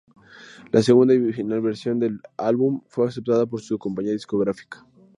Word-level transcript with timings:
La 0.71 0.81
segunda 0.81 1.13
y 1.13 1.31
final 1.31 1.61
versión 1.61 1.99
del 1.99 2.21
álbum 2.35 2.81
fue 2.87 3.07
aceptada 3.07 3.45
por 3.45 3.61
su 3.61 3.77
compañía 3.77 4.13
discográfica. 4.13 4.83